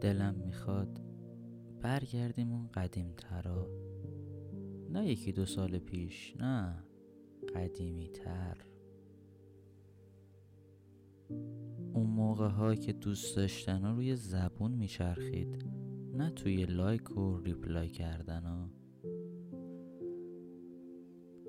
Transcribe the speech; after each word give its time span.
دلم 0.00 0.34
می‌خواد 0.34 1.00
برگردیم 1.80 2.52
اون 2.52 2.68
قدیم 2.74 3.14
ترا 3.16 3.68
نه 4.90 5.08
یکی 5.08 5.32
دو 5.32 5.46
سال 5.46 5.78
پیش 5.78 6.36
نه 6.36 6.84
قدیمی 7.54 8.08
تر 8.08 8.56
اون 11.94 12.06
موقع 12.06 12.48
ها 12.48 12.74
که 12.74 12.92
دوست 12.92 13.36
داشتن 13.36 13.82
ها 13.82 13.94
روی 13.94 14.16
زبون 14.16 14.72
میچرخید 14.72 15.64
نه 16.14 16.30
توی 16.30 16.64
لایک 16.64 17.16
و 17.16 17.38
reply 17.38 17.88
کردن 17.88 18.42
ها. 18.42 18.70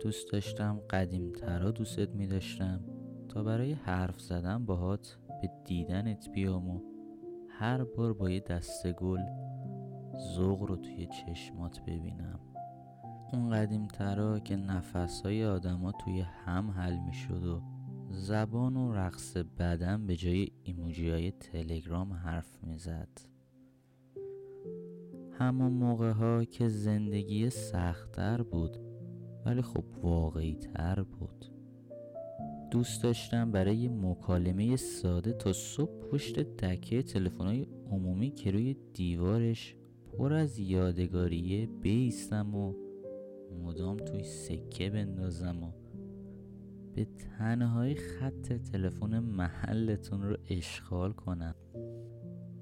دوست 0.02 0.32
داشتم 0.32 0.80
قدیم 0.90 1.32
ترا 1.32 1.72
دوستت 1.72 2.10
می 2.10 2.28
داشتم 2.28 2.86
تا 3.30 3.44
برای 3.44 3.74
حرف 3.74 4.22
زدن 4.22 4.66
باهات 4.66 5.18
به 5.42 5.50
دیدنت 5.66 6.30
بیام 6.30 6.70
و 6.70 6.82
هر 7.60 7.84
بار 7.84 8.14
با 8.14 8.30
یه 8.30 8.40
دسته 8.40 8.94
گل 8.94 9.20
ذوق 10.36 10.62
رو 10.64 10.76
توی 10.76 11.08
چشمات 11.08 11.82
ببینم. 11.82 12.40
اون 13.34 13.50
قدیم 13.50 13.88
ترا 13.88 14.40
که 14.40 14.56
نفس 14.56 15.22
های 15.22 15.46
آدما 15.46 15.92
توی 15.92 16.22
هم 16.22 16.72
حل 16.72 16.98
می 16.98 17.14
شد 17.14 17.46
و 17.46 17.62
زبان 18.12 18.78
و 18.78 18.94
رقص 18.94 19.38
بدن 19.38 20.08
به 20.08 20.16
جای 20.16 20.48
ایموجی 20.64 21.10
های 21.10 21.32
تلگرام 21.32 22.14
حرف 22.14 22.64
می 22.64 22.78
زد 22.78 23.22
همون 25.40 25.72
موقع 25.74 26.12
ها 26.12 26.44
که 26.44 26.70
زندگی 26.70 27.50
سختتر 27.50 28.42
بود 28.42 28.78
ولی 29.46 29.62
خب 29.62 29.84
واقعی 30.04 30.56
تر 30.56 31.04
بود. 31.04 31.59
دوست 32.72 33.04
داشتم 33.04 33.52
برای 33.52 33.88
مکالمه 33.88 34.76
ساده 34.76 35.34
تا 35.34 35.54
صبح 35.54 36.08
پشت 36.12 36.40
دکه 36.40 37.04
تلفن‌های 37.04 37.68
عمومی 37.92 38.32
که 38.32 38.52
روی 38.52 38.76
دیوارش 38.94 39.76
پر 40.12 40.34
از 40.34 40.60
یادگاریه 40.60 41.68
بایستم 41.68 42.56
و 42.56 42.74
مدام 43.64 43.98
توی 43.98 44.24
سکه 44.24 44.90
بندازم 44.90 45.64
و 45.64 45.72
به 46.96 47.08
تنهایی 47.38 47.96
خط 47.96 48.54
تلفن 48.54 49.20
محلتون 49.20 50.24
رو 50.24 50.38
اشغال 50.50 51.12
کنم. 51.12 51.56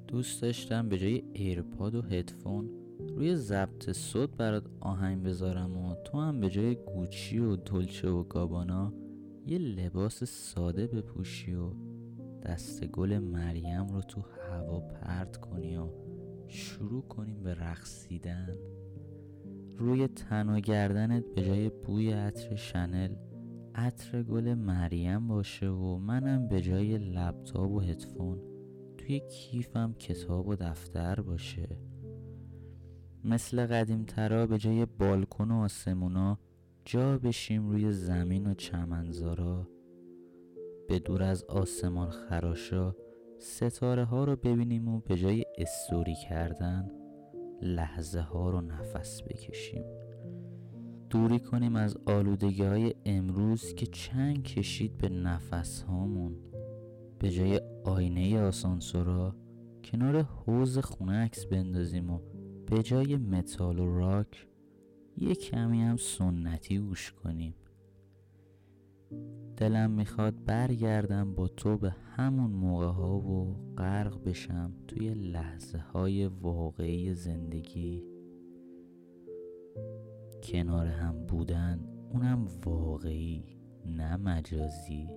دوست 0.07 0.41
داشتم 0.41 0.89
به 0.89 0.97
جای 0.97 1.23
AirPod 1.33 1.95
و 1.95 2.01
هدفون 2.01 2.69
روی 3.09 3.35
ضبط 3.35 3.91
صوت 3.91 4.29
برات 4.29 4.63
آهنگ 4.79 5.23
بذارم 5.23 5.77
و 5.77 5.95
تو 5.95 6.19
هم 6.19 6.39
به 6.39 6.49
جای 6.49 6.75
Gucci 6.75 7.39
و 7.39 7.55
Dolce 7.55 8.09
و 8.09 8.23
Gabbana 8.23 8.93
یه 9.47 9.57
لباس 9.57 10.23
ساده 10.23 10.87
بپوشی 10.87 11.53
و 11.53 11.71
دست 12.43 12.85
گل 12.85 13.19
مریم 13.19 13.87
رو 13.87 14.01
تو 14.01 14.21
هوا 14.21 14.79
پرت 14.79 15.37
کنی 15.37 15.77
و 15.77 15.89
شروع 16.47 17.01
کنیم 17.01 17.43
به 17.43 17.53
رقصیدن. 17.53 18.57
روی 19.77 20.07
تن 20.07 20.49
و 20.49 20.59
گردنت 20.59 21.23
به 21.35 21.45
جای 21.45 21.69
بوی 21.69 22.11
عطر 22.11 22.55
شنل 22.55 23.15
عطر 23.75 24.23
گل 24.23 24.53
مریم 24.53 25.27
باشه 25.27 25.69
و 25.69 25.97
منم 25.97 26.47
به 26.47 26.61
جای 26.61 26.97
لپتاپ 26.97 27.71
و 27.71 27.79
هدفون 27.79 28.39
توی 28.97 29.19
کیفم 29.19 29.93
کتاب 29.93 30.47
و 30.47 30.55
دفتر 30.55 31.21
باشه. 31.21 31.77
مثل 33.23 33.65
قدیم 33.65 34.03
ترا 34.03 34.47
به 34.47 34.57
جای 34.57 34.85
بالکن 34.85 35.51
و 35.51 35.55
آسمونا 35.55 36.39
جا 36.89 37.17
بشیم 37.17 37.69
روی 37.69 37.91
زمین 37.91 38.47
و 38.47 38.53
چمنزارا. 38.53 39.67
به 40.87 40.99
دور 40.99 41.23
از 41.23 41.43
آسمان 41.43 42.09
خراشا 42.09 42.95
ستاره 43.39 44.03
ها 44.03 44.23
رو 44.23 44.35
ببینیم 44.35 44.87
و 44.87 44.99
به 44.99 45.15
جای 45.15 45.45
استوری 45.57 46.15
کردن 46.29 46.91
لحظه 47.61 48.19
ها 48.21 48.49
رو 48.49 48.61
نفس 48.61 49.23
بکشیم. 49.23 49.83
دوری 51.09 51.39
کنیم 51.39 51.75
از 51.75 51.97
آلودگی 52.05 52.63
های 52.63 52.93
امروز 53.05 53.73
که 53.73 53.85
چند 53.85 54.43
کشید 54.43 54.97
به 54.97 55.09
نفس 55.09 55.81
هامون. 55.81 56.35
به 57.19 57.29
جای 57.29 57.61
آینه 57.83 58.41
آسانسورا 58.41 59.35
کنار 59.83 60.21
حوز 60.21 60.77
خونه 60.77 61.13
عکس 61.13 61.45
بندازیم 61.45 62.09
و 62.09 62.19
به 62.65 62.83
جای 62.83 63.17
متال 63.17 63.79
و 63.79 63.97
راک 63.97 64.47
یه 65.17 65.35
کمی 65.35 65.81
هم 65.81 65.97
سنتی 65.97 66.79
گوش 66.79 67.11
کنیم. 67.11 67.53
دلم 69.57 69.91
می‌خواد 69.91 70.45
برگردم 70.45 71.33
با 71.35 71.47
تو 71.47 71.77
به 71.77 71.89
همون 71.89 72.51
موقع 72.51 72.85
ها 72.87 73.19
و 73.19 73.55
غرق 73.77 74.23
بشم 74.23 74.73
توی 74.87 75.13
لحظه 75.13 75.77
های 75.77 76.25
واقعی 76.25 77.13
زندگی. 77.13 78.03
کنار 80.43 80.87
هم 80.87 81.25
بودن 81.25 81.79
اونم 82.13 82.47
واقعی 82.65 83.43
نه 83.85 84.17
مجازی. 84.17 85.09